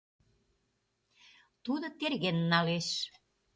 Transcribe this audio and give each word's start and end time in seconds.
Тудо 1.63 1.87
терген 1.99 2.37
налеш. 2.51 2.87